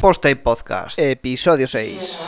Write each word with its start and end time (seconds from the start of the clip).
Post 0.00 0.26
Podcast, 0.44 0.96
episodio 1.00 1.66
6. 1.66 2.18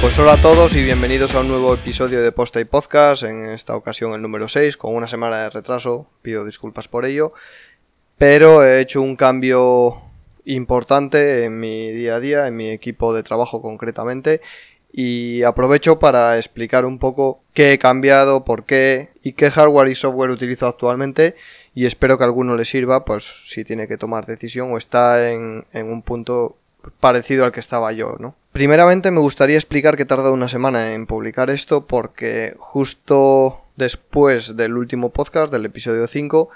Pues 0.00 0.18
hola 0.18 0.32
a 0.32 0.36
todos 0.38 0.74
y 0.74 0.82
bienvenidos 0.82 1.34
a 1.34 1.40
un 1.40 1.48
nuevo 1.48 1.74
episodio 1.74 2.22
de 2.22 2.32
Post 2.32 2.56
Podcast, 2.70 3.24
en 3.24 3.50
esta 3.50 3.76
ocasión 3.76 4.14
el 4.14 4.22
número 4.22 4.48
6, 4.48 4.78
con 4.78 4.94
una 4.94 5.06
semana 5.06 5.42
de 5.42 5.50
retraso, 5.50 6.06
pido 6.22 6.46
disculpas 6.46 6.88
por 6.88 7.04
ello, 7.04 7.34
pero 8.16 8.64
he 8.64 8.80
hecho 8.80 9.02
un 9.02 9.16
cambio 9.16 10.00
importante 10.46 11.44
en 11.44 11.60
mi 11.60 11.90
día 11.90 12.16
a 12.16 12.20
día, 12.20 12.46
en 12.46 12.56
mi 12.56 12.70
equipo 12.70 13.12
de 13.12 13.22
trabajo 13.22 13.60
concretamente, 13.60 14.40
y 14.92 15.42
aprovecho 15.42 15.98
para 15.98 16.36
explicar 16.36 16.84
un 16.84 16.98
poco 16.98 17.40
qué 17.54 17.72
he 17.72 17.78
cambiado, 17.78 18.44
por 18.44 18.64
qué 18.64 19.10
y 19.22 19.32
qué 19.32 19.50
hardware 19.50 19.88
y 19.88 19.94
software 19.94 20.30
utilizo 20.30 20.66
actualmente 20.66 21.36
y 21.74 21.86
espero 21.86 22.18
que 22.18 22.24
alguno 22.24 22.56
le 22.56 22.64
sirva, 22.64 23.04
pues 23.04 23.42
si 23.46 23.64
tiene 23.64 23.86
que 23.86 23.96
tomar 23.96 24.26
decisión 24.26 24.72
o 24.72 24.76
está 24.76 25.30
en, 25.30 25.64
en 25.72 25.90
un 25.90 26.02
punto 26.02 26.56
parecido 26.98 27.44
al 27.44 27.52
que 27.52 27.60
estaba 27.60 27.92
yo, 27.92 28.16
¿no? 28.18 28.34
Primeramente 28.52 29.10
me 29.10 29.20
gustaría 29.20 29.56
explicar 29.56 29.96
que 29.96 30.02
he 30.02 30.06
tardado 30.06 30.32
una 30.32 30.48
semana 30.48 30.92
en 30.92 31.06
publicar 31.06 31.50
esto 31.50 31.86
porque 31.86 32.54
justo 32.58 33.60
después 33.76 34.56
del 34.56 34.76
último 34.76 35.10
podcast, 35.10 35.52
del 35.52 35.66
episodio 35.66 36.06
5, 36.06 36.48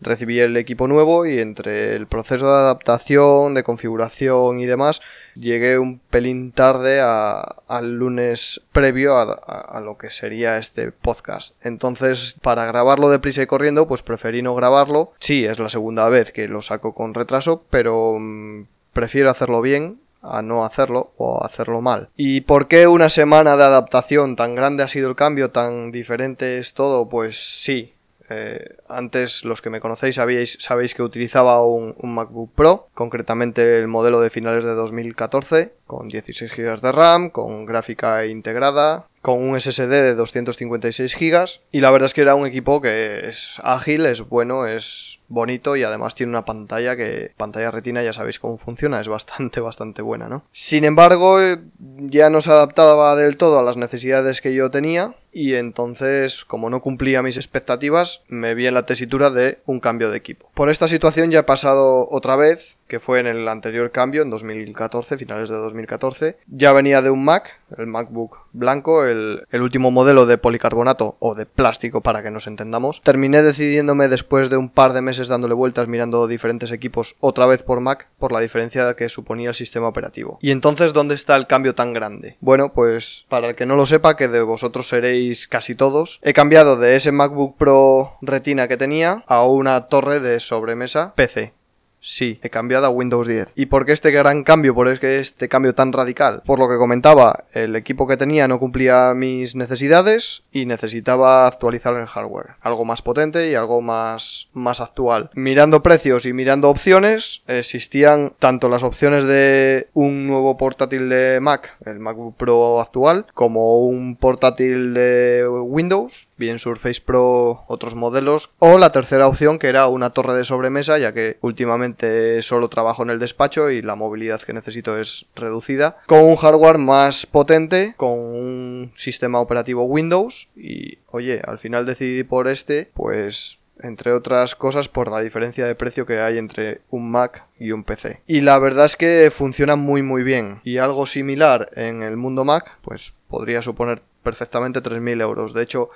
recibí 0.00 0.38
el 0.40 0.56
equipo 0.56 0.86
nuevo 0.88 1.24
y 1.26 1.38
entre 1.38 1.94
el 1.96 2.06
proceso 2.06 2.46
de 2.46 2.58
adaptación, 2.58 3.54
de 3.54 3.62
configuración 3.64 4.60
y 4.60 4.66
demás, 4.66 5.00
llegué 5.34 5.78
un 5.78 5.98
pelín 5.98 6.52
tarde 6.52 7.00
a- 7.00 7.56
al 7.68 7.92
lunes 7.96 8.60
previo 8.72 9.16
a, 9.16 9.22
a- 9.22 9.78
a 9.78 9.80
lo 9.80 9.96
que 9.98 10.10
sería 10.10 10.58
este 10.58 10.92
podcast. 10.92 11.54
Entonces, 11.64 12.36
para 12.42 12.66
grabarlo 12.66 13.08
deprisa 13.10 13.42
y 13.42 13.46
corriendo, 13.46 13.86
pues 13.88 14.02
preferí 14.02 14.42
no 14.42 14.54
grabarlo. 14.54 15.12
Sí, 15.20 15.44
es 15.44 15.58
la 15.58 15.68
segunda 15.68 16.08
vez 16.08 16.32
que 16.32 16.48
lo 16.48 16.62
saco 16.62 16.94
con 16.94 17.14
retraso, 17.14 17.62
pero 17.70 18.16
mm, 18.18 18.64
prefiero 18.92 19.30
hacerlo 19.30 19.60
bien 19.62 19.98
a 20.22 20.42
no 20.42 20.64
hacerlo 20.64 21.12
o 21.18 21.44
hacerlo 21.44 21.80
mal. 21.80 22.08
¿Y 22.16 22.40
por 22.40 22.66
qué 22.66 22.86
una 22.88 23.08
semana 23.10 23.56
de 23.56 23.62
adaptación 23.64 24.34
tan 24.34 24.54
grande 24.56 24.82
ha 24.82 24.88
sido 24.88 25.08
el 25.08 25.14
cambio, 25.16 25.50
tan 25.50 25.92
diferente 25.92 26.58
es 26.58 26.74
todo? 26.74 27.08
Pues 27.08 27.36
sí, 27.62 27.92
eh, 28.28 28.76
antes, 28.88 29.44
los 29.44 29.62
que 29.62 29.70
me 29.70 29.80
conocéis 29.80 30.16
sabéis, 30.16 30.94
que 30.94 31.02
utilizaba 31.02 31.64
un, 31.64 31.94
un 31.98 32.14
MacBook 32.14 32.52
Pro, 32.54 32.88
concretamente 32.94 33.78
el 33.78 33.88
modelo 33.88 34.20
de 34.20 34.30
finales 34.30 34.64
de 34.64 34.74
2014, 34.74 35.72
con 35.86 36.08
16 36.08 36.52
GB 36.54 36.80
de 36.80 36.92
RAM, 36.92 37.30
con 37.30 37.64
gráfica 37.64 38.26
integrada, 38.26 39.06
con 39.22 39.42
un 39.42 39.58
SSD 39.58 39.90
de 39.90 40.14
256 40.14 41.16
GB, 41.18 41.60
y 41.72 41.80
la 41.80 41.90
verdad 41.90 42.06
es 42.06 42.14
que 42.14 42.20
era 42.20 42.34
un 42.34 42.46
equipo 42.46 42.80
que 42.80 43.28
es 43.28 43.60
ágil, 43.62 44.06
es 44.06 44.28
bueno, 44.28 44.66
es 44.66 45.18
bonito 45.28 45.74
y 45.74 45.82
además 45.82 46.14
tiene 46.14 46.30
una 46.30 46.44
pantalla 46.44 46.96
que, 46.96 47.32
pantalla 47.36 47.70
retina, 47.70 48.02
ya 48.02 48.12
sabéis 48.12 48.38
cómo 48.38 48.58
funciona, 48.58 49.00
es 49.00 49.08
bastante, 49.08 49.60
bastante 49.60 50.02
buena, 50.02 50.28
¿no? 50.28 50.44
Sin 50.52 50.84
embargo, 50.84 51.40
eh, 51.40 51.58
ya 51.78 52.30
no 52.30 52.40
se 52.40 52.50
adaptaba 52.50 53.16
del 53.16 53.36
todo 53.36 53.58
a 53.58 53.64
las 53.64 53.76
necesidades 53.76 54.40
que 54.40 54.54
yo 54.54 54.70
tenía, 54.70 55.14
y 55.36 55.54
entonces, 55.54 56.46
como 56.46 56.70
no 56.70 56.80
cumplía 56.80 57.22
mis 57.22 57.36
expectativas, 57.36 58.22
me 58.26 58.54
vi 58.54 58.68
en 58.68 58.72
la 58.72 58.86
tesitura 58.86 59.28
de 59.28 59.58
un 59.66 59.80
cambio 59.80 60.10
de 60.10 60.16
equipo. 60.16 60.48
Por 60.54 60.70
esta 60.70 60.88
situación 60.88 61.30
ya 61.30 61.40
he 61.40 61.42
pasado 61.42 62.08
otra 62.10 62.36
vez, 62.36 62.78
que 62.86 63.00
fue 63.00 63.20
en 63.20 63.26
el 63.26 63.48
anterior 63.48 63.90
cambio, 63.90 64.22
en 64.22 64.30
2014, 64.30 65.18
finales 65.18 65.48
de 65.48 65.56
2014. 65.56 66.38
Ya 66.46 66.72
venía 66.72 67.02
de 67.02 67.10
un 67.10 67.24
Mac, 67.24 67.60
el 67.76 67.86
MacBook 67.86 68.38
blanco, 68.52 69.04
el, 69.04 69.44
el 69.50 69.62
último 69.62 69.90
modelo 69.90 70.26
de 70.26 70.38
policarbonato 70.38 71.16
o 71.18 71.34
de 71.34 71.46
plástico 71.46 72.00
para 72.00 72.22
que 72.22 72.30
nos 72.30 72.46
entendamos. 72.46 73.02
Terminé 73.02 73.42
decidiéndome 73.42 74.08
después 74.08 74.50
de 74.50 74.56
un 74.56 74.70
par 74.70 74.92
de 74.92 75.02
meses 75.02 75.28
dándole 75.28 75.54
vueltas 75.54 75.88
mirando 75.88 76.26
diferentes 76.26 76.72
equipos 76.72 77.16
otra 77.20 77.46
vez 77.46 77.62
por 77.62 77.80
Mac 77.80 78.08
por 78.18 78.32
la 78.32 78.40
diferencia 78.40 78.94
que 78.94 79.08
suponía 79.08 79.50
el 79.50 79.54
sistema 79.54 79.88
operativo. 79.88 80.38
Y 80.40 80.50
entonces, 80.50 80.92
¿dónde 80.92 81.14
está 81.14 81.36
el 81.36 81.46
cambio 81.46 81.74
tan 81.74 81.92
grande? 81.92 82.36
Bueno, 82.40 82.72
pues 82.72 83.26
para 83.28 83.48
el 83.48 83.56
que 83.56 83.66
no 83.66 83.76
lo 83.76 83.86
sepa, 83.86 84.16
que 84.16 84.28
de 84.28 84.42
vosotros 84.42 84.88
seréis 84.88 85.48
casi 85.48 85.74
todos, 85.74 86.20
he 86.22 86.32
cambiado 86.32 86.76
de 86.76 86.96
ese 86.96 87.12
MacBook 87.12 87.56
Pro 87.56 88.16
Retina 88.22 88.68
que 88.68 88.76
tenía 88.76 89.24
a 89.26 89.44
una 89.44 89.86
torre 89.86 90.20
de 90.20 90.40
sobremesa 90.40 91.14
PC. 91.14 91.52
Sí, 92.00 92.38
he 92.42 92.50
cambiado 92.50 92.86
a 92.86 92.90
Windows 92.90 93.26
10. 93.26 93.48
¿Y 93.56 93.66
por 93.66 93.84
qué 93.84 93.92
este 93.92 94.12
gran 94.12 94.44
cambio? 94.44 94.74
¿Por 94.74 94.98
qué 95.00 95.18
este 95.18 95.48
cambio 95.48 95.74
tan 95.74 95.92
radical? 95.92 96.42
Por 96.46 96.60
lo 96.60 96.68
que 96.68 96.76
comentaba, 96.76 97.44
el 97.52 97.74
equipo 97.74 98.06
que 98.06 98.16
tenía 98.16 98.46
no 98.46 98.60
cumplía 98.60 99.12
mis 99.14 99.56
necesidades 99.56 100.44
y 100.52 100.66
necesitaba 100.66 101.48
actualizar 101.48 101.94
el 101.94 102.06
hardware. 102.06 102.54
Algo 102.60 102.84
más 102.84 103.02
potente 103.02 103.50
y 103.50 103.56
algo 103.56 103.80
más, 103.80 104.48
más 104.52 104.80
actual. 104.80 105.30
Mirando 105.34 105.82
precios 105.82 106.26
y 106.26 106.32
mirando 106.32 106.70
opciones, 106.70 107.42
existían 107.48 108.34
tanto 108.38 108.68
las 108.68 108.84
opciones 108.84 109.24
de 109.24 109.88
un 109.92 110.28
nuevo 110.28 110.56
portátil 110.56 111.08
de 111.08 111.40
Mac, 111.40 111.76
el 111.84 111.98
MacBook 111.98 112.36
Pro 112.36 112.80
actual, 112.80 113.26
como 113.34 113.80
un 113.80 114.14
portátil 114.16 114.94
de 114.94 115.44
Windows, 115.48 116.28
bien 116.36 116.58
Surface 116.58 117.00
Pro, 117.04 117.64
otros 117.66 117.94
modelos, 117.94 118.50
o 118.60 118.78
la 118.78 118.92
tercera 118.92 119.26
opción 119.26 119.58
que 119.58 119.68
era 119.68 119.88
una 119.88 120.10
torre 120.10 120.34
de 120.34 120.44
sobremesa, 120.44 120.98
ya 120.98 121.12
que 121.12 121.38
últimamente 121.40 121.95
solo 122.42 122.68
trabajo 122.68 123.02
en 123.02 123.10
el 123.10 123.18
despacho 123.18 123.70
y 123.70 123.82
la 123.82 123.94
movilidad 123.94 124.42
que 124.42 124.52
necesito 124.52 124.98
es 124.98 125.26
reducida, 125.34 125.98
con 126.06 126.24
un 126.24 126.36
hardware 126.36 126.78
más 126.78 127.26
potente, 127.26 127.94
con 127.96 128.10
un 128.10 128.92
sistema 128.96 129.40
operativo 129.40 129.84
Windows 129.84 130.48
y 130.56 130.98
oye, 131.10 131.40
al 131.46 131.58
final 131.58 131.86
decidí 131.86 132.24
por 132.24 132.48
este, 132.48 132.90
pues 132.94 133.58
entre 133.82 134.12
otras 134.12 134.54
cosas 134.54 134.88
por 134.88 135.10
la 135.10 135.20
diferencia 135.20 135.66
de 135.66 135.74
precio 135.74 136.06
que 136.06 136.20
hay 136.20 136.38
entre 136.38 136.80
un 136.90 137.10
Mac 137.10 137.44
y 137.58 137.72
un 137.72 137.84
PC. 137.84 138.22
Y 138.26 138.40
la 138.40 138.58
verdad 138.58 138.86
es 138.86 138.96
que 138.96 139.30
funciona 139.30 139.76
muy 139.76 140.02
muy 140.02 140.22
bien. 140.22 140.60
Y 140.64 140.78
algo 140.78 141.06
similar 141.06 141.70
en 141.74 142.02
el 142.02 142.16
mundo 142.16 142.44
Mac, 142.44 142.78
pues 142.82 143.12
podría 143.28 143.62
suponer 143.62 144.02
perfectamente 144.22 144.82
3.000 144.82 145.20
euros. 145.20 145.52
De 145.52 145.62
hecho, 145.62 145.90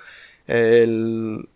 el 0.47 1.47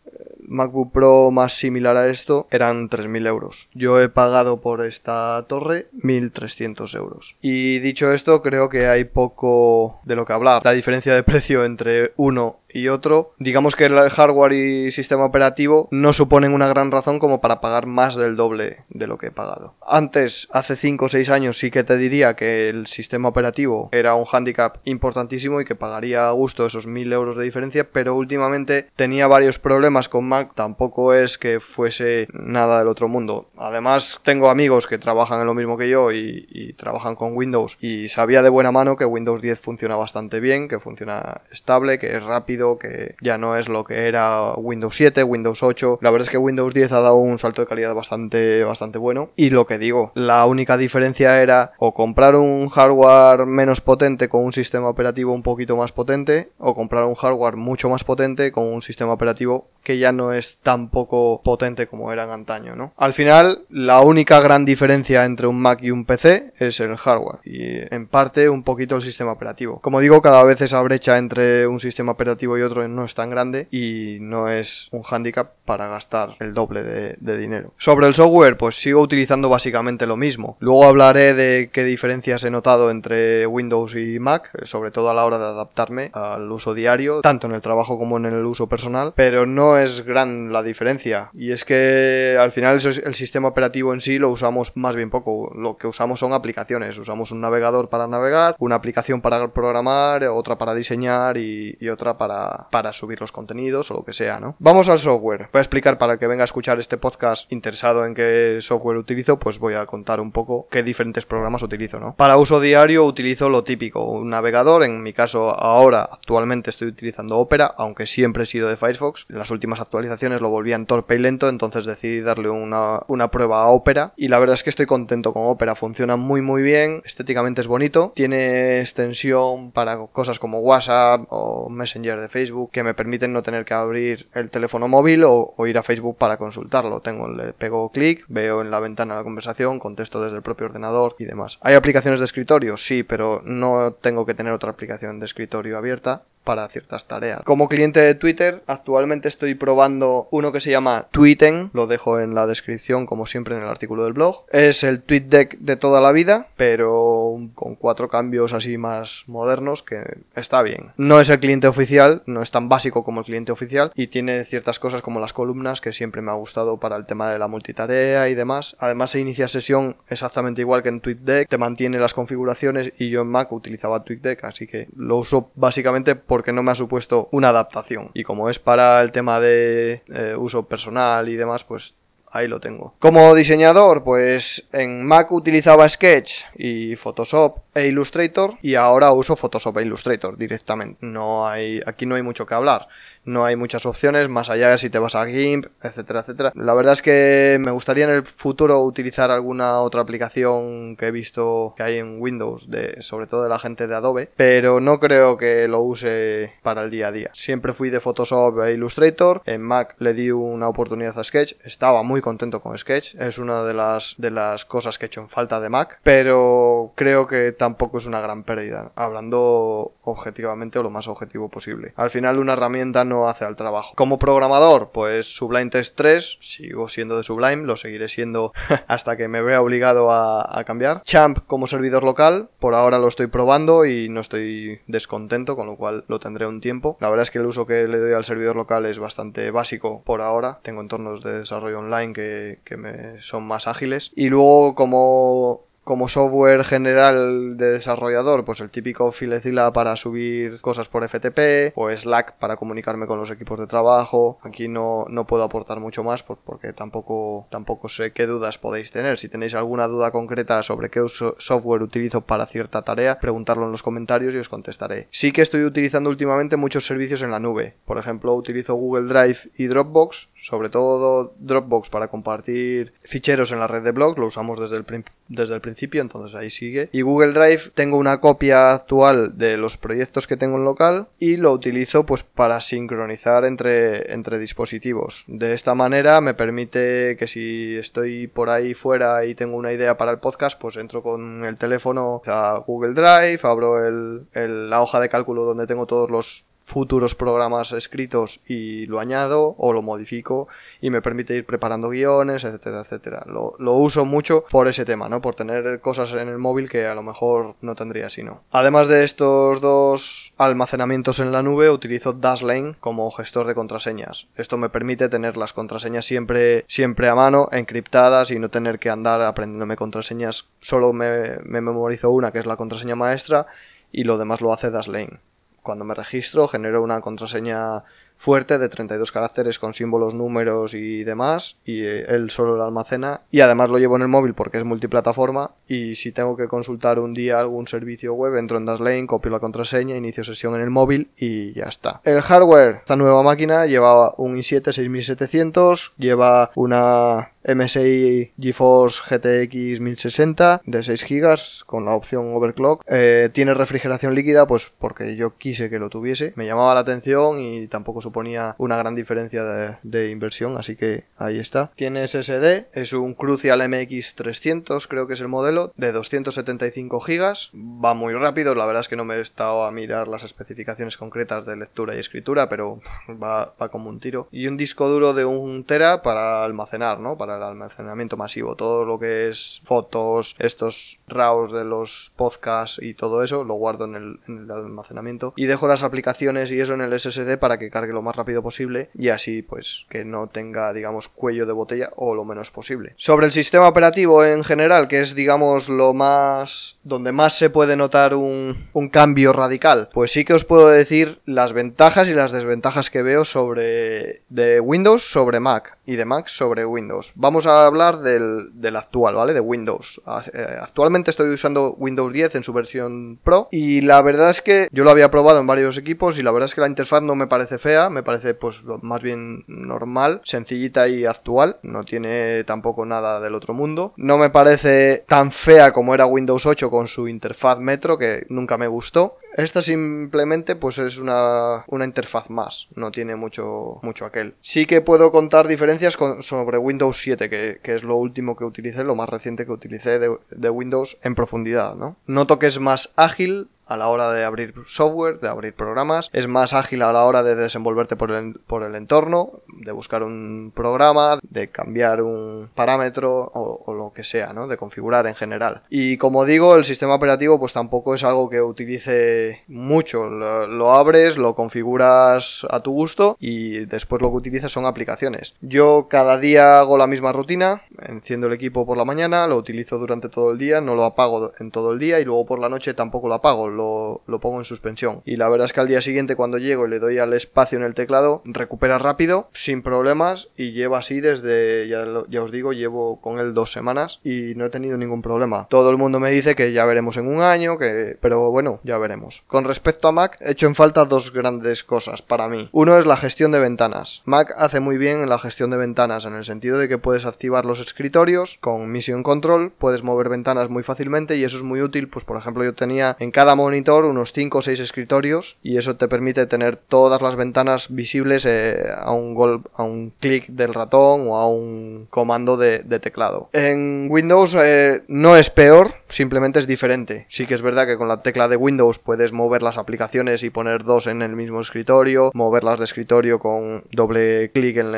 MacBook 0.47 0.91
Pro 0.91 1.31
más 1.31 1.53
similar 1.53 1.97
a 1.97 2.07
esto 2.07 2.47
eran 2.51 2.89
3.000 2.89 3.27
euros. 3.27 3.67
Yo 3.73 4.01
he 4.01 4.09
pagado 4.09 4.61
por 4.61 4.85
esta 4.85 5.45
torre 5.47 5.87
1.300 6.01 6.95
euros. 6.95 7.35
Y 7.41 7.79
dicho 7.79 8.11
esto, 8.11 8.41
creo 8.41 8.69
que 8.69 8.87
hay 8.87 9.05
poco 9.05 9.99
de 10.03 10.15
lo 10.15 10.25
que 10.25 10.33
hablar. 10.33 10.61
La 10.63 10.73
diferencia 10.73 11.13
de 11.13 11.23
precio 11.23 11.65
entre 11.65 12.13
uno 12.17 12.59
y 12.75 12.89
otro, 12.89 13.33
digamos 13.39 13.75
que 13.75 13.85
el 13.85 14.09
hardware 14.09 14.51
y 14.51 14.91
sistema 14.91 15.23
operativo 15.23 15.87
no 15.91 16.11
suponen 16.11 16.53
una 16.53 16.67
gran 16.67 16.91
razón 16.91 17.19
como 17.19 17.39
para 17.39 17.61
pagar 17.61 17.85
más 17.85 18.17
del 18.17 18.35
doble 18.35 18.83
de 18.89 19.07
lo 19.07 19.17
que 19.17 19.27
he 19.27 19.31
pagado. 19.31 19.75
Antes, 19.87 20.49
hace 20.51 20.75
5 20.75 21.05
o 21.05 21.09
6 21.09 21.29
años, 21.29 21.57
sí 21.57 21.71
que 21.71 21.85
te 21.85 21.95
diría 21.95 22.35
que 22.35 22.67
el 22.67 22.87
sistema 22.87 23.29
operativo 23.29 23.87
era 23.93 24.15
un 24.15 24.25
handicap 24.29 24.79
importantísimo 24.83 25.61
y 25.61 25.65
que 25.65 25.75
pagaría 25.75 26.27
a 26.27 26.31
gusto 26.31 26.65
esos 26.65 26.85
1000 26.85 27.13
euros 27.13 27.37
de 27.37 27.45
diferencia, 27.45 27.87
pero 27.89 28.13
últimamente 28.13 28.89
tenía 28.97 29.27
varios 29.27 29.57
problemas 29.57 30.09
con 30.09 30.27
Tampoco 30.55 31.13
es 31.13 31.37
que 31.37 31.59
fuese 31.59 32.27
nada 32.33 32.79
del 32.79 32.87
otro 32.87 33.07
mundo. 33.07 33.49
Además, 33.57 34.19
tengo 34.23 34.49
amigos 34.49 34.87
que 34.87 34.97
trabajan 34.97 35.39
en 35.41 35.47
lo 35.47 35.53
mismo 35.53 35.77
que 35.77 35.89
yo 35.89 36.11
y, 36.11 36.47
y 36.49 36.73
trabajan 36.73 37.15
con 37.15 37.35
Windows 37.35 37.77
y 37.79 38.09
sabía 38.09 38.41
de 38.41 38.49
buena 38.49 38.71
mano 38.71 38.95
que 38.95 39.05
Windows 39.05 39.41
10 39.41 39.59
funciona 39.59 39.95
bastante 39.95 40.39
bien, 40.39 40.67
que 40.67 40.79
funciona 40.79 41.41
estable, 41.51 41.99
que 41.99 42.15
es 42.15 42.23
rápido 42.23 42.77
que 42.77 43.15
ya 43.21 43.37
no 43.37 43.57
es 43.57 43.69
lo 43.69 43.83
que 43.83 44.07
era 44.07 44.53
Windows 44.55 44.95
7, 44.95 45.23
Windows 45.23 45.63
8. 45.63 45.99
La 46.01 46.11
verdad 46.11 46.25
es 46.25 46.29
que 46.29 46.37
Windows 46.37 46.73
10 46.73 46.91
ha 46.91 47.01
dado 47.01 47.15
un 47.15 47.39
salto 47.39 47.61
de 47.61 47.67
calidad 47.67 47.93
bastante, 47.93 48.63
bastante 48.63 48.97
bueno. 48.97 49.29
Y 49.35 49.49
lo 49.49 49.65
que 49.65 49.77
digo, 49.77 50.11
la 50.15 50.45
única 50.45 50.77
diferencia 50.77 51.41
era 51.41 51.73
o 51.77 51.93
comprar 51.93 52.35
un 52.35 52.69
hardware 52.69 53.45
menos 53.45 53.81
potente 53.81 54.29
con 54.29 54.43
un 54.43 54.53
sistema 54.53 54.89
operativo 54.89 55.33
un 55.33 55.43
poquito 55.43 55.75
más 55.77 55.91
potente, 55.91 56.49
o 56.57 56.75
comprar 56.75 57.05
un 57.05 57.15
hardware 57.15 57.55
mucho 57.55 57.89
más 57.89 58.03
potente 58.03 58.51
con 58.51 58.65
un 58.65 58.81
sistema 58.81 59.13
operativo 59.13 59.67
que 59.83 59.99
ya 59.99 60.11
no 60.11 60.24
es 60.33 60.57
tan 60.59 60.89
poco 60.89 61.41
potente 61.43 61.87
como 61.87 62.11
eran 62.11 62.29
antaño, 62.29 62.75
¿no? 62.75 62.93
Al 62.97 63.13
final, 63.13 63.65
la 63.69 64.01
única 64.01 64.39
gran 64.39 64.65
diferencia 64.65 65.25
entre 65.25 65.47
un 65.47 65.61
Mac 65.61 65.79
y 65.81 65.91
un 65.91 66.05
PC 66.05 66.53
es 66.59 66.79
el 66.79 66.95
hardware. 66.97 67.39
Y 67.43 67.93
en 67.93 68.07
parte 68.07 68.49
un 68.49 68.63
poquito 68.63 68.95
el 68.95 69.01
sistema 69.01 69.31
operativo. 69.31 69.79
Como 69.81 69.99
digo, 69.99 70.21
cada 70.21 70.43
vez 70.43 70.61
esa 70.61 70.81
brecha 70.81 71.17
entre 71.17 71.67
un 71.67 71.79
sistema 71.79 72.13
operativo 72.13 72.57
y 72.57 72.61
otro 72.61 72.87
no 72.87 73.05
es 73.05 73.15
tan 73.15 73.29
grande 73.29 73.67
y 73.71 74.17
no 74.21 74.49
es 74.49 74.89
un 74.91 75.03
handicap 75.09 75.51
para 75.65 75.87
gastar 75.87 76.35
el 76.39 76.53
doble 76.53 76.83
de, 76.83 77.37
dinero. 77.37 77.73
Sobre 77.77 78.07
el 78.07 78.13
software, 78.13 78.57
pues 78.57 78.75
sigo 78.75 79.01
utilizando 79.01 79.49
básicamente 79.49 80.07
lo 80.07 80.15
mismo. 80.15 80.57
Luego 80.59 80.85
hablaré 80.85 81.33
de 81.33 81.69
qué 81.71 81.83
diferencias 81.83 82.43
he 82.43 82.51
notado 82.51 82.91
entre 82.91 83.45
Windows 83.47 83.95
y 83.95 84.19
Mac, 84.19 84.51
sobre 84.63 84.91
todo 84.91 85.09
a 85.09 85.13
la 85.13 85.25
hora 85.25 85.37
de 85.37 85.45
adaptarme 85.45 86.11
al 86.13 86.49
uso 86.51 86.73
diario, 86.73 87.21
tanto 87.21 87.47
en 87.47 87.53
el 87.53 87.61
trabajo 87.61 87.97
como 87.97 88.17
en 88.17 88.25
el 88.25 88.45
uso 88.45 88.67
personal, 88.67 89.13
pero 89.15 89.45
no 89.45 89.77
es 89.77 90.05
la 90.15 90.63
diferencia. 90.63 91.29
Y 91.33 91.51
es 91.51 91.65
que 91.65 92.37
al 92.39 92.51
final 92.51 92.79
el 93.03 93.15
sistema 93.15 93.49
operativo 93.49 93.93
en 93.93 94.01
sí 94.01 94.17
lo 94.17 94.29
usamos 94.29 94.71
más 94.75 94.95
bien 94.95 95.09
poco. 95.09 95.51
Lo 95.55 95.77
que 95.77 95.87
usamos 95.87 96.19
son 96.19 96.33
aplicaciones. 96.33 96.97
Usamos 96.97 97.31
un 97.31 97.41
navegador 97.41 97.89
para 97.89 98.07
navegar, 98.07 98.55
una 98.59 98.75
aplicación 98.75 99.21
para 99.21 99.47
programar, 99.49 100.23
otra 100.25 100.57
para 100.57 100.73
diseñar 100.73 101.37
y, 101.37 101.77
otra 101.89 102.17
para, 102.17 102.67
para 102.71 102.93
subir 102.93 103.21
los 103.21 103.31
contenidos 103.31 103.91
o 103.91 103.95
lo 103.95 104.03
que 104.03 104.13
sea, 104.13 104.39
¿no? 104.39 104.55
Vamos 104.59 104.89
al 104.89 104.99
software. 104.99 105.49
Voy 105.51 105.59
a 105.59 105.61
explicar 105.61 105.97
para 105.97 106.13
el 106.13 106.19
que 106.19 106.27
venga 106.27 106.43
a 106.43 106.45
escuchar 106.45 106.79
este 106.79 106.97
podcast 106.97 107.51
interesado 107.51 108.05
en 108.05 108.15
qué 108.15 108.57
software 108.61 108.97
utilizo, 108.97 109.37
pues 109.37 109.59
voy 109.59 109.75
a 109.75 109.85
contar 109.85 110.19
un 110.19 110.31
poco 110.31 110.67
qué 110.69 110.83
diferentes 110.83 111.25
programas 111.25 111.61
utilizo, 111.63 111.99
¿no? 111.99 112.15
Para 112.15 112.37
uso 112.37 112.59
diario 112.59 113.05
utilizo 113.05 113.49
lo 113.49 113.63
típico, 113.63 114.03
un 114.03 114.29
navegador, 114.29 114.83
en 114.83 115.03
mi 115.03 115.13
caso 115.13 115.49
ahora 115.51 116.07
actualmente 116.11 116.69
estoy 116.69 116.87
utilizando 116.87 117.37
Opera, 117.37 117.73
aunque 117.77 118.05
siempre 118.05 118.43
he 118.43 118.45
sido 118.45 118.69
de 118.69 118.77
Firefox. 118.77 119.25
En 119.29 119.37
las 119.37 119.51
últimas 119.51 119.79
actualizaciones 119.79 120.04
lo 120.39 120.49
volvían 120.49 120.85
torpe 120.85 121.15
y 121.15 121.19
lento, 121.19 121.49
entonces 121.49 121.85
decidí 121.85 122.21
darle 122.21 122.49
una, 122.49 123.01
una 123.07 123.29
prueba 123.29 123.63
a 123.63 123.67
Opera 123.67 124.13
y 124.15 124.27
la 124.27 124.39
verdad 124.39 124.55
es 124.55 124.63
que 124.63 124.69
estoy 124.69 124.85
contento 124.85 125.33
con 125.33 125.45
Opera, 125.45 125.75
funciona 125.75 126.15
muy 126.15 126.41
muy 126.41 126.63
bien, 126.63 127.01
estéticamente 127.05 127.61
es 127.61 127.67
bonito, 127.67 128.11
tiene 128.15 128.79
extensión 128.79 129.71
para 129.71 129.97
cosas 130.07 130.39
como 130.39 130.59
WhatsApp 130.59 131.25
o 131.29 131.69
Messenger 131.69 132.19
de 132.19 132.29
Facebook 132.29 132.71
que 132.71 132.83
me 132.83 132.93
permiten 132.93 133.33
no 133.33 133.43
tener 133.43 133.65
que 133.65 133.73
abrir 133.73 134.27
el 134.33 134.49
teléfono 134.49 134.87
móvil 134.87 135.23
o, 135.25 135.53
ir 135.65 135.77
a 135.77 135.83
Facebook 135.83 136.17
para 136.17 136.37
consultarlo. 136.37 136.99
Tengo, 136.99 137.27
le 137.27 137.53
pego 137.53 137.89
clic, 137.91 138.25
veo 138.27 138.61
en 138.61 138.71
la 138.71 138.79
ventana 138.79 139.15
la 139.15 139.23
conversación, 139.23 139.79
contesto 139.79 140.21
desde 140.21 140.37
el 140.37 140.43
propio 140.43 140.67
ordenador 140.67 141.15
y 141.19 141.25
demás. 141.25 141.57
¿Hay 141.61 141.75
aplicaciones 141.75 142.19
de 142.19 142.25
escritorio? 142.25 142.77
Sí, 142.77 143.03
pero 143.03 143.41
no 143.43 143.93
tengo 143.93 144.25
que 144.25 144.33
tener 144.33 144.53
otra 144.53 144.71
aplicación 144.71 145.19
de 145.19 145.25
escritorio 145.25 145.77
abierta 145.77 146.23
para 146.45 146.67
ciertas 146.69 147.05
tareas. 147.07 147.41
Como 147.43 147.67
cliente 147.67 147.99
de 147.99 148.15
Twitter, 148.15 148.63
actualmente 148.67 149.27
estoy 149.27 149.55
probando 149.55 150.29
uno 150.31 150.53
que 150.53 150.61
se 150.61 150.71
llama 150.71 151.07
Tweeten, 151.11 151.71
lo 151.73 151.87
dejo 151.87 152.19
en 152.19 152.35
la 152.35 152.47
descripción 152.47 153.05
como 153.05 153.25
siempre 153.25 153.55
en 153.55 153.63
el 153.63 153.67
artículo 153.67 154.05
del 154.05 154.13
blog. 154.13 154.45
Es 154.51 154.83
el 154.83 155.01
TweetDeck 155.01 155.57
de 155.59 155.75
toda 155.75 155.99
la 155.99 156.13
vida, 156.13 156.47
pero 156.55 157.37
con 157.55 157.75
cuatro 157.75 158.07
cambios 158.07 158.53
así 158.53 158.77
más 158.77 159.23
modernos 159.27 159.83
que 159.83 160.19
está 160.35 160.61
bien. 160.61 160.91
No 160.97 161.19
es 161.19 161.29
el 161.29 161.39
cliente 161.39 161.67
oficial, 161.67 162.21
no 162.25 162.41
es 162.41 162.51
tan 162.51 162.69
básico 162.69 163.03
como 163.03 163.19
el 163.19 163.25
cliente 163.25 163.51
oficial 163.51 163.91
y 163.95 164.07
tiene 164.07 164.43
ciertas 164.43 164.79
cosas 164.79 165.01
como 165.01 165.19
las 165.19 165.33
columnas 165.33 165.81
que 165.81 165.91
siempre 165.91 166.21
me 166.21 166.31
ha 166.31 166.35
gustado 166.35 166.77
para 166.77 166.95
el 166.95 167.05
tema 167.05 167.31
de 167.31 167.39
la 167.39 167.47
multitarea 167.47 168.29
y 168.29 168.35
demás. 168.35 168.75
Además 168.79 169.11
se 169.11 169.19
inicia 169.19 169.47
sesión 169.47 169.97
exactamente 170.07 170.61
igual 170.61 170.83
que 170.83 170.89
en 170.89 171.01
TweetDeck, 171.01 171.49
te 171.49 171.57
mantiene 171.57 171.99
las 171.99 172.13
configuraciones 172.13 172.93
y 172.99 173.09
yo 173.09 173.21
en 173.21 173.27
Mac 173.27 173.51
utilizaba 173.51 174.03
TweetDeck, 174.03 174.43
así 174.43 174.67
que 174.67 174.87
lo 174.95 175.17
uso 175.17 175.49
básicamente 175.55 176.15
porque 176.35 176.51
no 176.51 176.63
me 176.63 176.71
ha 176.71 176.75
supuesto 176.75 177.29
una 177.31 177.47
adaptación. 177.47 178.11
Y 178.13 178.23
como 178.23 178.49
es 178.49 178.59
para 178.59 179.01
el 179.01 179.13
tema 179.13 179.39
de 179.39 180.03
eh, 180.13 180.35
uso 180.37 180.63
personal 180.67 181.29
y 181.29 181.37
demás, 181.37 181.63
pues 181.63 181.95
ahí 182.29 182.49
lo 182.49 182.59
tengo. 182.59 182.93
Como 182.99 183.33
diseñador, 183.33 184.03
pues 184.03 184.67
en 184.73 185.05
Mac 185.05 185.31
utilizaba 185.31 185.87
Sketch 185.87 186.43
y 186.57 186.97
Photoshop 186.97 187.59
e 187.73 187.87
Illustrator 187.87 188.55
y 188.61 188.75
ahora 188.75 189.13
uso 189.13 189.37
Photoshop 189.37 189.77
e 189.77 189.83
Illustrator 189.83 190.37
directamente. 190.37 190.97
No 191.05 191.47
hay, 191.47 191.79
aquí 191.85 192.05
no 192.05 192.15
hay 192.15 192.21
mucho 192.21 192.45
que 192.45 192.53
hablar 192.53 192.89
no 193.25 193.45
hay 193.45 193.55
muchas 193.55 193.85
opciones, 193.85 194.29
más 194.29 194.49
allá 194.49 194.69
de 194.69 194.77
si 194.77 194.89
te 194.89 194.99
vas 194.99 195.15
a 195.15 195.25
GIMP, 195.25 195.67
etcétera, 195.81 196.21
etcétera. 196.21 196.51
La 196.55 196.73
verdad 196.73 196.93
es 196.93 197.01
que 197.01 197.57
me 197.59 197.71
gustaría 197.71 198.05
en 198.05 198.11
el 198.11 198.23
futuro 198.23 198.81
utilizar 198.81 199.31
alguna 199.31 199.79
otra 199.79 200.01
aplicación 200.01 200.95
que 200.95 201.07
he 201.07 201.11
visto 201.11 201.73
que 201.75 201.83
hay 201.83 201.97
en 201.97 202.21
Windows, 202.21 202.69
de, 202.69 203.01
sobre 203.01 203.27
todo 203.27 203.43
de 203.43 203.49
la 203.49 203.59
gente 203.59 203.87
de 203.87 203.95
Adobe, 203.95 204.29
pero 204.35 204.79
no 204.79 204.99
creo 204.99 205.37
que 205.37 205.67
lo 205.67 205.81
use 205.81 206.53
para 206.61 206.83
el 206.83 206.91
día 206.91 207.07
a 207.07 207.11
día. 207.11 207.29
Siempre 207.33 207.73
fui 207.73 207.89
de 207.89 207.99
Photoshop 207.99 208.63
e 208.63 208.73
Illustrator, 208.73 209.41
en 209.45 209.61
Mac 209.61 209.95
le 209.99 210.13
di 210.13 210.31
una 210.31 210.67
oportunidad 210.67 211.17
a 211.17 211.23
Sketch, 211.23 211.55
estaba 211.63 212.03
muy 212.03 212.21
contento 212.21 212.61
con 212.61 212.77
Sketch, 212.77 213.15
es 213.15 213.37
una 213.37 213.63
de 213.63 213.73
las, 213.73 214.15
de 214.17 214.31
las 214.31 214.65
cosas 214.65 214.97
que 214.97 215.05
he 215.05 215.07
hecho 215.07 215.21
en 215.21 215.29
falta 215.29 215.59
de 215.59 215.69
Mac, 215.69 215.99
pero 216.03 216.91
creo 216.95 217.27
que 217.27 217.51
tampoco 217.51 217.97
es 217.97 218.05
una 218.05 218.21
gran 218.21 218.43
pérdida, 218.43 218.91
hablando 218.95 219.93
objetivamente 220.03 220.79
o 220.79 220.83
lo 220.83 220.89
más 220.89 221.07
objetivo 221.07 221.49
posible. 221.49 221.93
Al 221.95 222.09
final 222.09 222.39
una 222.39 222.53
herramienta 222.53 223.03
no 223.03 223.14
hace 223.27 223.45
al 223.45 223.55
trabajo. 223.55 223.93
Como 223.95 224.19
programador, 224.19 224.91
pues 224.91 225.27
Sublime 225.27 225.69
Text 225.69 225.95
3, 225.95 226.37
sigo 226.41 226.89
siendo 226.89 227.17
de 227.17 227.23
Sublime, 227.23 227.65
lo 227.65 227.77
seguiré 227.77 228.09
siendo 228.09 228.53
hasta 228.87 229.17
que 229.17 229.27
me 229.27 229.41
vea 229.41 229.61
obligado 229.61 230.11
a, 230.11 230.63
cambiar. 230.65 231.03
Champ 231.03 231.39
como 231.45 231.67
servidor 231.67 232.03
local, 232.03 232.49
por 232.59 232.73
ahora 232.73 232.97
lo 232.97 233.07
estoy 233.07 233.27
probando 233.27 233.85
y 233.85 234.09
no 234.09 234.19
estoy 234.21 234.81
descontento, 234.87 235.55
con 235.55 235.67
lo 235.67 235.75
cual 235.75 236.03
lo 236.07 236.19
tendré 236.19 236.47
un 236.47 236.59
tiempo. 236.59 236.97
La 236.99 237.09
verdad 237.09 237.23
es 237.23 237.31
que 237.31 237.37
el 237.37 237.45
uso 237.45 237.67
que 237.67 237.87
le 237.87 237.99
doy 237.99 238.13
al 238.13 238.25
servidor 238.25 238.55
local 238.55 238.85
es 238.85 238.97
bastante 238.97 239.51
básico 239.51 240.01
por 240.03 240.21
ahora. 240.21 240.59
Tengo 240.63 240.81
entornos 240.81 241.23
de 241.23 241.39
desarrollo 241.39 241.79
online 241.79 242.13
que, 242.13 242.59
que 242.65 242.77
me 242.77 243.21
son 243.21 243.43
más 243.43 243.67
ágiles. 243.67 244.11
Y 244.15 244.29
luego 244.29 244.73
como 244.73 245.65
como 245.85 246.09
software 246.09 246.63
general 246.63 247.57
de 247.57 247.67
desarrollador, 247.67 248.43
pues 248.43 248.59
el 248.59 248.71
típico 248.71 249.11
Filezilla 249.11 249.71
para 249.71 249.95
subir 249.95 250.59
cosas 250.59 250.89
por 250.89 251.07
FTP 251.07 251.73
o 251.75 251.95
Slack 251.95 252.33
para 252.39 252.57
comunicarme 252.57 253.05
con 253.05 253.19
los 253.19 253.29
equipos 253.29 253.59
de 253.59 253.67
trabajo. 253.67 254.39
Aquí 254.41 254.67
no, 254.67 255.05
no 255.09 255.27
puedo 255.27 255.43
aportar 255.43 255.79
mucho 255.79 256.03
más 256.03 256.23
porque 256.23 256.73
tampoco, 256.73 257.47
tampoco 257.51 257.87
sé 257.87 258.13
qué 258.13 258.25
dudas 258.25 258.57
podéis 258.57 258.91
tener. 258.91 259.19
Si 259.19 259.29
tenéis 259.29 259.53
alguna 259.53 259.87
duda 259.87 260.09
concreta 260.11 260.63
sobre 260.63 260.89
qué 260.89 261.05
software 261.07 261.83
utilizo 261.83 262.21
para 262.21 262.47
cierta 262.47 262.81
tarea, 262.81 263.19
preguntarlo 263.19 263.65
en 263.65 263.71
los 263.71 263.83
comentarios 263.83 264.33
y 264.33 264.39
os 264.39 264.49
contestaré. 264.49 265.07
Sí 265.11 265.31
que 265.31 265.43
estoy 265.43 265.65
utilizando 265.65 266.09
últimamente 266.09 266.57
muchos 266.57 266.87
servicios 266.87 267.21
en 267.21 267.29
la 267.29 267.39
nube. 267.39 267.75
Por 267.85 267.99
ejemplo, 267.99 268.33
utilizo 268.33 268.73
Google 268.73 269.07
Drive 269.07 269.51
y 269.55 269.67
Dropbox 269.67 270.29
sobre 270.45 270.69
todo 270.69 271.33
Dropbox 271.39 271.89
para 271.89 272.07
compartir 272.07 272.93
ficheros 273.01 273.51
en 273.51 273.59
la 273.59 273.65
red 273.67 273.81
de 273.81 273.91
blogs, 273.91 274.19
lo 274.19 274.27
usamos 274.27 274.59
desde 274.59 274.77
el, 274.77 274.85
desde 275.27 275.55
el 275.55 275.61
principio, 275.61 276.03
entonces 276.03 276.35
ahí 276.35 276.51
sigue. 276.51 276.87
Y 276.91 277.01
Google 277.01 277.33
Drive 277.33 277.71
tengo 277.73 277.97
una 277.97 278.19
copia 278.19 278.71
actual 278.71 279.39
de 279.39 279.57
los 279.57 279.77
proyectos 279.77 280.27
que 280.27 280.37
tengo 280.37 280.57
en 280.57 280.63
local 280.63 281.07
y 281.17 281.37
lo 281.37 281.51
utilizo 281.51 282.05
pues 282.05 282.21
para 282.21 282.61
sincronizar 282.61 283.43
entre, 283.43 284.13
entre 284.13 284.37
dispositivos. 284.37 285.23
De 285.25 285.53
esta 285.55 285.73
manera 285.73 286.21
me 286.21 286.35
permite 286.35 287.17
que 287.17 287.25
si 287.25 287.75
estoy 287.75 288.27
por 288.27 288.51
ahí 288.51 288.75
fuera 288.75 289.25
y 289.25 289.33
tengo 289.33 289.57
una 289.57 289.73
idea 289.73 289.97
para 289.97 290.11
el 290.11 290.19
podcast, 290.19 290.61
pues 290.61 290.77
entro 290.77 291.01
con 291.01 291.43
el 291.43 291.57
teléfono 291.57 292.21
a 292.27 292.63
Google 292.67 292.93
Drive, 292.93 293.39
abro 293.41 293.83
el, 293.83 294.69
la 294.69 294.83
hoja 294.83 294.99
de 294.99 295.09
cálculo 295.09 295.43
donde 295.43 295.65
tengo 295.65 295.87
todos 295.87 296.11
los 296.11 296.44
futuros 296.65 297.13
programas 297.15 297.71
escritos 297.71 298.41
y 298.47 298.87
lo 298.87 298.99
añado 298.99 299.55
o 299.57 299.71
lo 299.71 299.81
modifico 299.81 300.47
y 300.81 300.89
me 300.89 301.01
permite 301.01 301.35
ir 301.35 301.45
preparando 301.45 301.89
guiones, 301.89 302.43
etcétera, 302.43 302.81
etcétera. 302.81 303.23
Lo, 303.27 303.73
uso 303.75 304.05
mucho 304.05 304.45
por 304.49 304.67
ese 304.67 304.83
tema, 304.83 305.07
¿no? 305.07 305.21
Por 305.21 305.35
tener 305.35 305.79
cosas 305.79 306.11
en 306.13 306.27
el 306.27 306.37
móvil 306.37 306.69
que 306.69 306.87
a 306.87 306.95
lo 306.95 307.03
mejor 307.03 307.55
no 307.61 307.75
tendría 307.75 308.09
si 308.09 308.23
no. 308.23 308.41
Además 308.51 308.87
de 308.87 309.03
estos 309.03 309.61
dos 309.61 310.33
almacenamientos 310.37 311.19
en 311.19 311.31
la 311.31 311.43
nube, 311.43 311.69
utilizo 311.69 312.13
Dashlane 312.13 312.75
como 312.79 313.11
gestor 313.11 313.45
de 313.45 313.55
contraseñas. 313.55 314.27
Esto 314.35 314.57
me 314.57 314.69
permite 314.69 315.07
tener 315.07 315.37
las 315.37 315.53
contraseñas 315.53 316.05
siempre, 316.05 316.65
siempre 316.67 317.09
a 317.09 317.15
mano, 317.15 317.47
encriptadas 317.51 318.31
y 318.31 318.39
no 318.39 318.49
tener 318.49 318.79
que 318.79 318.89
andar 318.89 319.21
aprendiéndome 319.21 319.75
contraseñas. 319.75 320.49
Solo 320.61 320.93
me, 320.93 321.37
me 321.43 321.61
memorizo 321.61 322.09
una 322.09 322.31
que 322.31 322.39
es 322.39 322.45
la 322.45 322.57
contraseña 322.57 322.95
maestra 322.95 323.45
y 323.91 324.03
lo 324.03 324.17
demás 324.17 324.41
lo 324.41 324.51
hace 324.51 324.71
Dashlane 324.71 325.19
cuando 325.65 325.83
me 325.83 325.93
registro 325.93 326.47
genero 326.47 326.81
una 326.81 327.01
contraseña 327.01 327.83
fuerte 328.17 328.57
de 328.57 328.69
32 328.69 329.11
caracteres 329.11 329.59
con 329.59 329.73
símbolos, 329.73 330.13
números 330.13 330.73
y 330.73 331.03
demás 331.03 331.57
y 331.65 331.83
eh, 331.83 332.05
él 332.07 332.29
solo 332.29 332.55
lo 332.55 332.63
almacena 332.63 333.21
y 333.29 333.41
además 333.41 333.69
lo 333.69 333.77
llevo 333.77 333.97
en 333.97 334.03
el 334.03 334.07
móvil 334.07 334.33
porque 334.33 334.57
es 334.57 334.63
multiplataforma 334.63 335.51
y 335.67 335.95
si 335.95 336.13
tengo 336.13 336.37
que 336.37 336.47
consultar 336.47 336.99
un 336.99 337.13
día 337.13 337.39
algún 337.39 337.67
servicio 337.67 338.13
web 338.13 338.37
entro 338.37 338.57
en 338.57 338.65
Dashlane, 338.65 339.07
copio 339.07 339.31
la 339.31 339.39
contraseña, 339.39 339.97
inicio 339.97 340.23
sesión 340.23 340.55
en 340.55 340.61
el 340.61 340.69
móvil 340.69 341.09
y 341.17 341.53
ya 341.53 341.65
está. 341.65 341.99
El 342.05 342.21
hardware, 342.21 342.77
esta 342.77 342.95
nueva 342.95 343.21
máquina 343.21 343.65
lleva 343.65 344.13
un 344.17 344.37
i7 344.37 344.71
6700, 344.71 345.93
lleva 345.97 346.51
una 346.55 347.31
MSI 347.47 348.31
GeForce 348.39 349.01
GTX 349.09 349.79
1060 349.79 350.61
de 350.65 350.83
6 350.83 351.05
GB 351.07 351.65
con 351.65 351.85
la 351.85 351.93
opción 351.93 352.33
overclock. 352.33 352.83
Eh, 352.87 353.29
tiene 353.33 353.53
refrigeración 353.53 354.15
líquida, 354.15 354.47
pues 354.47 354.71
porque 354.77 355.15
yo 355.15 355.37
quise 355.37 355.69
que 355.69 355.79
lo 355.79 355.89
tuviese. 355.89 356.33
Me 356.35 356.45
llamaba 356.45 356.73
la 356.73 356.79
atención 356.81 357.39
y 357.39 357.67
tampoco 357.67 358.01
suponía 358.01 358.55
una 358.57 358.77
gran 358.77 358.95
diferencia 358.95 359.43
de, 359.83 360.09
inversión, 360.09 360.57
así 360.57 360.75
que 360.75 361.05
ahí 361.17 361.39
está. 361.39 361.71
Tiene 361.75 362.07
SSD, 362.07 362.67
es 362.73 362.93
un 362.93 363.13
Crucial 363.13 363.67
MX 363.67 364.15
300, 364.15 364.87
creo 364.87 365.07
que 365.07 365.13
es 365.13 365.21
el 365.21 365.27
modelo, 365.27 365.73
de 365.75 365.91
275 365.91 366.99
GB. 366.99 367.83
Va 367.83 367.93
muy 367.93 368.13
rápido, 368.13 368.55
la 368.55 368.65
verdad 368.65 368.81
es 368.81 368.87
que 368.87 368.95
no 368.95 369.05
me 369.05 369.15
he 369.15 369.21
estado 369.21 369.65
a 369.65 369.71
mirar 369.71 370.07
las 370.07 370.23
especificaciones 370.23 370.97
concretas 370.97 371.45
de 371.45 371.57
lectura 371.57 371.95
y 371.95 371.99
escritura, 371.99 372.49
pero 372.49 372.81
va, 373.09 373.53
va 373.61 373.69
como 373.69 373.89
un 373.89 373.99
tiro. 373.99 374.27
Y 374.31 374.47
un 374.47 374.57
disco 374.57 374.87
duro 374.87 375.13
de 375.13 375.25
un 375.25 375.63
tera 375.63 376.01
para 376.01 376.43
almacenar, 376.43 376.99
¿no? 376.99 377.17
Para 377.17 377.34
el 377.35 377.43
almacenamiento 377.43 378.17
masivo. 378.17 378.55
Todo 378.55 378.85
lo 378.85 378.99
que 378.99 379.29
es 379.29 379.61
fotos, 379.65 380.35
estos 380.39 380.99
RAWs 381.07 381.51
de 381.51 381.65
los 381.65 382.11
podcasts 382.15 382.79
y 382.81 382.93
todo 382.93 383.23
eso, 383.23 383.43
lo 383.43 383.55
guardo 383.55 383.85
en 383.85 383.95
el, 383.95 384.51
almacenamiento. 384.51 385.33
Y 385.35 385.45
dejo 385.45 385.67
las 385.67 385.83
aplicaciones 385.83 386.51
y 386.51 386.59
eso 386.59 386.73
en 386.73 386.81
el 386.81 386.99
SSD 386.99 387.37
para 387.37 387.57
que 387.57 387.69
cargue 387.69 387.93
lo 387.93 388.01
más 388.01 388.15
rápido 388.15 388.41
posible 388.41 388.89
y 388.93 389.09
así 389.09 389.41
pues 389.41 389.85
que 389.89 390.05
no 390.05 390.27
tenga 390.27 390.73
digamos 390.73 391.07
cuello 391.07 391.45
de 391.45 391.53
botella 391.53 391.89
o 391.95 392.15
lo 392.15 392.25
menos 392.25 392.51
posible. 392.51 392.93
Sobre 392.97 393.25
el 393.25 393.31
sistema 393.31 393.67
operativo 393.67 394.23
en 394.23 394.43
general, 394.43 394.87
que 394.87 395.01
es 395.01 395.15
digamos 395.15 395.69
lo 395.69 395.93
más 395.93 396.77
donde 396.83 397.11
más 397.11 397.37
se 397.37 397.49
puede 397.49 397.75
notar 397.75 398.15
un, 398.15 398.69
un 398.73 398.89
cambio 398.89 399.33
radical, 399.33 399.89
pues 399.93 400.11
sí 400.11 400.25
que 400.25 400.33
os 400.33 400.45
puedo 400.45 400.69
decir 400.69 401.19
las 401.25 401.53
ventajas 401.53 402.07
y 402.07 402.13
las 402.13 402.31
desventajas 402.31 402.89
que 402.89 403.01
veo 403.01 403.25
sobre 403.25 404.21
de 404.29 404.59
Windows 404.59 405.03
sobre 405.03 405.39
Mac 405.39 405.77
y 405.85 405.95
de 405.95 406.05
Mac 406.05 406.27
sobre 406.27 406.65
Windows. 406.65 407.13
Vamos 407.25 407.47
a 407.47 407.65
hablar 407.65 408.01
del, 408.01 408.51
del 408.53 408.75
actual, 408.75 409.15
¿vale? 409.15 409.33
De 409.33 409.39
Windows. 409.39 409.99
Eh, 410.31 410.57
actualmente 410.61 411.09
estoy 411.09 411.29
usando 411.29 411.73
Windows 411.73 412.13
10 412.13 412.35
en 412.35 412.43
su 412.43 412.53
versión 412.53 413.17
Pro 413.23 413.47
y 413.49 413.81
la 413.81 413.99
verdad 414.03 414.29
es 414.29 414.43
que 414.43 414.67
yo 414.71 414.83
lo 414.83 414.91
había 414.91 415.09
probado 415.09 415.39
en 415.39 415.47
varios 415.47 415.75
equipos 415.79 416.19
y 416.19 416.21
la 416.21 416.29
verdad 416.29 416.45
es 416.45 416.53
que 416.53 416.61
la 416.61 416.67
interfaz 416.67 417.01
no 417.01 417.15
me 417.15 417.25
parece 417.25 417.57
fea, 417.57 417.89
me 417.89 418.03
parece 418.03 418.35
pues 418.35 418.61
más 418.83 419.01
bien 419.01 419.43
normal, 419.47 420.21
sencillita 420.23 420.87
y 420.87 421.05
actual, 421.05 421.57
no 421.63 421.83
tiene 421.83 422.43
tampoco 422.43 422.85
nada 422.85 423.19
del 423.19 423.33
otro 423.33 423.55
mundo. 423.55 423.95
No 423.97 424.19
me 424.19 424.29
parece 424.29 425.03
tan 425.07 425.31
fea 425.31 425.73
como 425.73 425.95
era 425.95 426.05
Windows 426.05 426.45
8 426.45 426.69
con 426.69 426.87
su 426.87 427.07
interfaz 427.07 427.59
Metro 427.59 427.97
que 427.97 428.27
nunca 428.29 428.59
me 428.59 428.67
gustó. 428.67 429.17
Esta 429.35 429.61
simplemente 429.61 430.55
pues 430.55 430.77
es 430.77 430.97
una, 430.97 431.65
una 431.67 431.83
interfaz 431.83 432.29
más, 432.29 432.69
no 432.75 432.91
tiene 432.91 433.17
mucho, 433.17 433.79
mucho 433.81 434.05
aquel. 434.05 434.33
Sí 434.41 434.65
que 434.65 434.79
puedo 434.79 435.11
contar 435.11 435.47
diferencias 435.47 435.97
sobre 436.21 436.57
Windows 436.57 437.01
7, 437.01 437.29
que, 437.29 437.59
que, 437.61 437.75
es 437.75 437.83
lo 437.83 437.97
último 437.97 438.37
que 438.37 438.45
utilicé, 438.45 438.85
lo 438.85 438.95
más 438.95 439.09
reciente 439.09 439.45
que 439.45 439.51
utilicé 439.51 439.99
de 439.99 440.49
Windows 440.49 440.97
en 441.03 441.15
profundidad, 441.15 441.75
¿no? 441.75 441.97
Noto 442.07 442.39
que 442.39 442.47
es 442.47 442.59
más 442.59 442.93
ágil, 442.95 443.49
a 443.65 443.77
la 443.77 443.89
hora 443.89 444.11
de 444.11 444.23
abrir 444.23 444.53
software, 444.67 445.19
de 445.19 445.27
abrir 445.27 445.53
programas, 445.53 446.09
es 446.13 446.27
más 446.27 446.53
ágil 446.53 446.81
a 446.81 446.93
la 446.93 447.05
hora 447.05 447.23
de 447.23 447.35
desenvolverte 447.35 447.95
por 447.95 448.11
el, 448.11 448.35
por 448.47 448.63
el 448.63 448.75
entorno, 448.75 449.41
de 449.47 449.71
buscar 449.71 450.03
un 450.03 450.51
programa, 450.53 451.19
de 451.23 451.49
cambiar 451.49 452.01
un 452.01 452.49
parámetro 452.53 453.31
o, 453.33 453.73
lo 453.73 453.91
que 453.93 454.03
sea, 454.03 454.33
¿no? 454.33 454.47
De 454.47 454.57
configurar 454.57 455.07
en 455.07 455.15
general. 455.15 455.63
Y 455.69 455.97
como 455.97 456.25
digo, 456.25 456.55
el 456.55 456.65
sistema 456.65 456.95
operativo 456.95 457.39
pues 457.39 457.53
tampoco 457.53 457.93
es 457.93 458.03
algo 458.03 458.29
que 458.29 458.41
utilice 458.41 459.43
mucho. 459.47 460.05
Lo, 460.05 460.47
lo 460.47 460.71
abres, 460.71 461.17
lo 461.17 461.35
configuras 461.35 462.45
a 462.49 462.61
tu 462.61 462.71
gusto 462.71 463.17
y 463.19 463.65
después 463.65 464.01
lo 464.01 464.09
que 464.11 464.17
utilizas 464.17 464.51
son 464.51 464.65
aplicaciones. 464.65 465.35
Yo 465.41 465.87
cada 465.89 466.17
día 466.17 466.59
hago 466.59 466.77
la 466.77 466.87
misma 466.87 467.11
rutina, 467.11 467.63
enciendo 467.87 468.27
el 468.27 468.33
equipo 468.33 468.65
por 468.65 468.77
la 468.77 468.85
mañana, 468.85 469.27
lo 469.27 469.37
utilizo 469.37 469.77
durante 469.77 470.09
todo 470.09 470.31
el 470.31 470.37
día, 470.37 470.61
no 470.61 470.75
lo 470.75 470.83
apago 470.83 471.31
en 471.39 471.51
todo 471.51 471.73
el 471.73 471.79
día 471.79 471.99
y 471.99 472.05
luego 472.05 472.25
por 472.25 472.39
la 472.39 472.49
noche 472.49 472.73
tampoco 472.73 473.07
lo 473.07 473.15
apago 473.15 473.49
lo, 473.55 474.01
pongo 474.19 474.39
en 474.39 474.45
suspensión. 474.45 475.01
Y 475.05 475.17
la 475.17 475.29
verdad 475.29 475.45
es 475.45 475.53
que 475.53 475.61
al 475.61 475.67
día 475.67 475.81
siguiente 475.81 476.15
cuando 476.15 476.37
llego 476.37 476.65
y 476.65 476.69
le 476.69 476.79
doy 476.79 476.97
al 476.99 477.13
espacio 477.13 477.57
en 477.57 477.63
el 477.63 477.75
teclado, 477.75 478.21
recupera 478.25 478.77
rápido, 478.77 479.29
sin 479.33 479.61
problemas 479.61 480.29
y 480.37 480.51
lleva 480.51 480.79
así 480.79 481.01
desde, 481.01 481.67
ya, 481.67 481.85
ya 482.09 482.23
os 482.23 482.31
digo, 482.31 482.53
llevo 482.53 483.01
con 483.01 483.19
él 483.19 483.33
dos 483.33 483.51
semanas 483.51 483.99
y 484.03 484.33
no 484.35 484.45
he 484.45 484.49
tenido 484.49 484.77
ningún 484.77 485.01
problema. 485.01 485.47
Todo 485.49 485.69
el 485.69 485.77
mundo 485.77 485.99
me 485.99 486.11
dice 486.11 486.35
que 486.35 486.53
ya 486.53 486.65
veremos 486.65 486.97
en 486.97 487.07
un 487.07 487.21
año, 487.21 487.57
que... 487.57 487.97
pero 487.99 488.31
bueno, 488.31 488.59
ya 488.63 488.77
veremos. 488.77 489.23
Con 489.27 489.43
respecto 489.43 489.87
a 489.87 489.91
Mac, 489.91 490.17
he 490.21 490.31
hecho 490.31 490.47
en 490.47 490.55
falta 490.55 490.85
dos 490.85 491.13
grandes 491.13 491.63
cosas 491.63 492.01
para 492.01 492.27
mí. 492.27 492.49
Uno 492.51 492.77
es 492.77 492.85
la 492.85 492.97
gestión 492.97 493.31
de 493.31 493.39
ventanas. 493.39 494.01
Mac 494.05 494.33
hace 494.37 494.59
muy 494.59 494.77
bien 494.77 495.07
la 495.07 495.19
gestión 495.19 495.49
de 495.49 495.57
ventanas 495.57 496.05
en 496.05 496.15
el 496.15 496.23
sentido 496.23 496.57
de 496.57 496.67
que 496.67 496.77
puedes 496.77 497.05
activar 497.05 497.45
los 497.45 497.59
escritorios 497.59 498.37
con 498.41 498.71
Mission 498.71 499.03
Control, 499.03 499.51
puedes 499.51 499.83
mover 499.83 500.09
ventanas 500.09 500.49
muy 500.49 500.63
fácilmente 500.63 501.17
y 501.17 501.23
eso 501.23 501.37
es 501.37 501.43
muy 501.43 501.61
útil, 501.61 501.87
pues 501.87 502.05
por 502.05 502.17
ejemplo 502.17 502.43
yo 502.43 502.53
tenía 502.53 502.95
en 502.99 503.11
cada 503.11 503.35
monitor 503.45 503.85
unos 503.85 504.11
5 504.11 504.39
o 504.39 504.41
6 504.41 504.59
escritorios 504.59 505.37
y 505.43 505.57
eso 505.57 505.75
te 505.75 505.87
permite 505.87 506.25
tener 506.25 506.57
todas 506.57 506.99
las 507.01 507.15
ventanas 507.15 507.73
visibles 507.73 508.25
eh, 508.25 508.57
a 508.75 508.91
un 508.91 509.13
gol 509.13 509.43
a 509.53 509.63
un 509.63 509.93
clic 509.99 510.25
del 510.27 510.53
ratón 510.53 511.07
o 511.07 511.17
a 511.17 511.29
un 511.29 511.87
comando 511.91 512.37
de, 512.37 512.63
teclado. 512.79 513.29
En 513.33 513.87
Windows 513.89 514.35
eh, 514.35 514.83
no 514.87 515.15
es 515.15 515.29
peor, 515.29 515.75
simplemente 515.89 516.39
es 516.39 516.47
diferente. 516.47 517.05
Sí 517.07 517.25
que 517.25 517.35
es 517.35 517.41
verdad 517.41 517.67
que 517.67 517.77
con 517.77 517.87
la 517.87 518.01
tecla 518.01 518.27
de 518.27 518.35
Windows 518.35 518.79
puedes 518.79 519.11
mover 519.13 519.43
las 519.43 519.57
aplicaciones 519.57 520.23
y 520.23 520.29
poner 520.29 520.63
dos 520.63 520.87
en 520.87 521.01
el 521.01 521.15
mismo 521.15 521.39
escritorio, 521.39 522.11
moverlas 522.13 522.59
de 522.59 522.65
escritorio 522.65 523.19
con 523.19 523.63
doble 523.71 524.31
clic 524.31 524.57
en, 524.57 524.73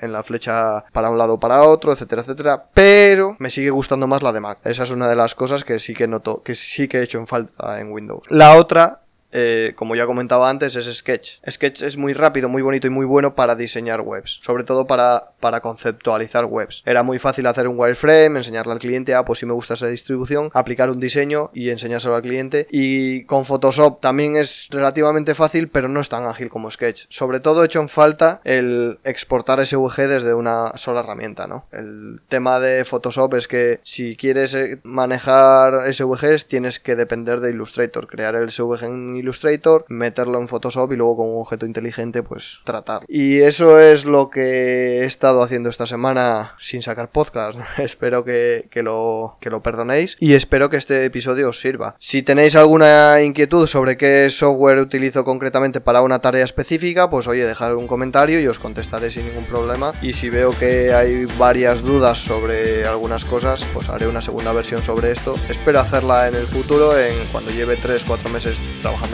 en 0.00 0.12
la 0.12 0.22
flecha 0.22 0.84
para 0.92 1.10
un 1.10 1.18
lado 1.18 1.34
o 1.34 1.40
para 1.40 1.64
otro, 1.64 1.92
etcétera, 1.92 2.22
etcétera. 2.22 2.64
Pero 2.72 3.36
me 3.40 3.50
sigue 3.50 3.70
gustando 3.70 4.06
más 4.06 4.22
la 4.22 4.32
de 4.32 4.40
Mac. 4.40 4.58
Esa 4.64 4.84
es 4.84 4.90
una 4.90 5.08
de 5.08 5.16
las 5.16 5.34
cosas 5.34 5.64
que 5.64 5.78
sí 5.78 5.94
que 5.94 6.06
noto, 6.06 6.42
que 6.42 6.54
sí 6.54 6.88
que 6.88 6.98
he 6.98 7.02
hecho 7.02 7.18
en 7.18 7.26
falta 7.26 7.80
en 7.80 7.90
Windows. 7.90 8.03
La 8.28 8.56
otra 8.56 9.03
eh, 9.34 9.72
como 9.74 9.96
ya 9.96 10.06
comentaba 10.06 10.48
antes, 10.48 10.76
es 10.76 10.86
Sketch. 10.86 11.40
Sketch 11.50 11.82
es 11.82 11.96
muy 11.96 12.14
rápido, 12.14 12.48
muy 12.48 12.62
bonito 12.62 12.86
y 12.86 12.90
muy 12.90 13.04
bueno 13.04 13.34
para 13.34 13.56
diseñar 13.56 14.00
webs, 14.00 14.38
sobre 14.42 14.62
todo 14.62 14.86
para, 14.86 15.24
para 15.40 15.60
conceptualizar 15.60 16.44
webs. 16.44 16.82
Era 16.86 17.02
muy 17.02 17.18
fácil 17.18 17.46
hacer 17.48 17.66
un 17.66 17.78
wireframe, 17.78 18.38
enseñarle 18.38 18.72
al 18.72 18.78
cliente, 18.78 19.12
ah, 19.12 19.24
pues 19.24 19.40
si 19.40 19.46
me 19.46 19.52
gusta 19.52 19.74
esa 19.74 19.88
distribución, 19.88 20.50
aplicar 20.54 20.88
un 20.88 21.00
diseño 21.00 21.50
y 21.52 21.70
enseñárselo 21.70 22.14
al 22.14 22.22
cliente. 22.22 22.68
Y 22.70 23.24
con 23.24 23.44
Photoshop 23.44 24.00
también 24.00 24.36
es 24.36 24.68
relativamente 24.70 25.34
fácil, 25.34 25.68
pero 25.68 25.88
no 25.88 26.00
es 26.00 26.08
tan 26.08 26.26
ágil 26.26 26.48
como 26.48 26.70
Sketch. 26.70 27.06
Sobre 27.08 27.40
todo 27.40 27.62
he 27.62 27.66
hecho 27.66 27.80
en 27.80 27.88
falta 27.88 28.40
el 28.44 29.00
exportar 29.02 29.66
SVG 29.66 30.08
desde 30.08 30.34
una 30.34 30.76
sola 30.76 31.00
herramienta, 31.00 31.48
¿no? 31.48 31.66
El 31.72 32.20
tema 32.28 32.60
de 32.60 32.84
Photoshop 32.84 33.34
es 33.34 33.48
que 33.48 33.80
si 33.82 34.16
quieres 34.16 34.54
eh, 34.54 34.78
manejar 34.84 35.92
SVGs 35.92 36.46
tienes 36.46 36.78
que 36.78 36.94
depender 36.94 37.40
de 37.40 37.50
Illustrator, 37.50 38.06
crear 38.06 38.36
el 38.36 38.52
SVG 38.52 38.84
en 38.84 39.23
Illustrator, 39.24 39.84
meterlo 39.88 40.38
en 40.38 40.48
Photoshop 40.48 40.92
y 40.92 40.96
luego 40.96 41.16
con 41.16 41.28
un 41.28 41.40
objeto 41.40 41.66
inteligente 41.66 42.22
pues 42.22 42.60
tratar. 42.64 43.02
Y 43.08 43.40
eso 43.40 43.80
es 43.80 44.04
lo 44.04 44.30
que 44.30 45.00
he 45.00 45.04
estado 45.04 45.42
haciendo 45.42 45.70
esta 45.70 45.86
semana 45.86 46.54
sin 46.60 46.82
sacar 46.82 47.10
podcast. 47.10 47.58
espero 47.78 48.24
que, 48.24 48.68
lo, 48.74 49.36
que 49.40 49.50
lo 49.50 49.62
perdonéis 49.62 50.16
y 50.20 50.34
espero 50.34 50.70
que 50.70 50.76
este 50.76 51.04
episodio 51.04 51.48
os 51.48 51.60
sirva. 51.60 51.96
Si 51.98 52.22
tenéis 52.22 52.54
alguna 52.54 53.22
inquietud 53.22 53.66
sobre 53.66 53.96
qué 53.96 54.28
software 54.30 54.78
utilizo 54.78 55.24
concretamente 55.24 55.80
para 55.80 56.02
una 56.02 56.20
tarea 56.20 56.44
específica, 56.44 57.08
pues 57.08 57.26
oye, 57.26 57.46
dejad 57.46 57.74
un 57.74 57.86
comentario 57.86 58.40
y 58.40 58.46
os 58.46 58.58
contestaré 58.58 59.10
sin 59.10 59.26
ningún 59.26 59.44
problema. 59.44 59.92
Y 60.02 60.12
si 60.12 60.28
veo 60.28 60.50
que 60.52 60.92
hay 60.92 61.24
varias 61.38 61.82
dudas 61.82 62.18
sobre 62.18 62.86
algunas 62.86 63.24
cosas, 63.24 63.64
pues 63.72 63.88
haré 63.88 64.06
una 64.06 64.20
segunda 64.20 64.52
versión 64.52 64.82
sobre 64.82 65.12
esto. 65.12 65.34
Espero 65.48 65.80
hacerla 65.80 66.28
en 66.28 66.34
el 66.34 66.46
futuro, 66.46 66.96
en 66.98 67.14
cuando 67.32 67.50
lleve 67.50 67.78
3-4 67.78 68.30
meses 68.30 68.58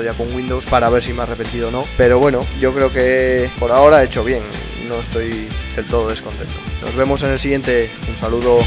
ya 0.02 0.14
con 0.14 0.32
Windows 0.34 0.64
para 0.66 0.88
ver 0.90 1.02
si 1.02 1.12
me 1.12 1.20
ha 1.20 1.22
arrepentido 1.24 1.68
o 1.68 1.70
no. 1.70 1.84
Pero 1.96 2.18
bueno, 2.18 2.46
yo 2.58 2.72
creo 2.72 2.92
que 2.92 3.50
por 3.58 3.72
ahora 3.72 4.02
he 4.02 4.06
hecho 4.06 4.24
bien. 4.24 4.42
No 4.88 5.00
estoy 5.00 5.48
del 5.76 5.86
todo 5.86 6.08
descontento. 6.08 6.54
Nos 6.82 6.96
vemos 6.96 7.22
en 7.22 7.30
el 7.30 7.38
siguiente. 7.38 7.90
Un 8.08 8.16
saludo. 8.16 8.60